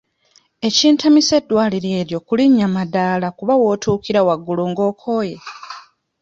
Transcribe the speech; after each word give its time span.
Ekintamisa 0.67 1.33
eddwaliro 1.39 1.89
eryo 2.01 2.19
kulinnya 2.27 2.67
madaala 2.75 3.27
kuba 3.37 3.53
w'otuukira 3.61 4.19
waggulu 4.27 4.63
ng'okooye. 4.71 5.37